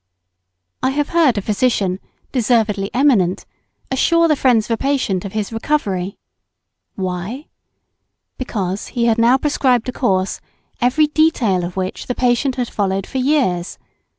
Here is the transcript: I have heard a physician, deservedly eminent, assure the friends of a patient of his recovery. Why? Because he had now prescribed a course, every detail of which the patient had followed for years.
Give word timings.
I 0.81 0.89
have 0.97 1.09
heard 1.09 1.37
a 1.37 1.43
physician, 1.43 1.99
deservedly 2.31 2.89
eminent, 2.91 3.45
assure 3.91 4.27
the 4.27 4.35
friends 4.35 4.65
of 4.65 4.71
a 4.73 4.77
patient 4.77 5.25
of 5.25 5.33
his 5.33 5.53
recovery. 5.53 6.17
Why? 6.95 7.45
Because 8.39 8.87
he 8.97 9.05
had 9.05 9.19
now 9.19 9.37
prescribed 9.37 9.87
a 9.89 9.91
course, 9.91 10.41
every 10.81 11.05
detail 11.05 11.63
of 11.63 11.77
which 11.77 12.07
the 12.07 12.15
patient 12.15 12.55
had 12.55 12.67
followed 12.67 13.05
for 13.05 13.19
years. 13.19 13.77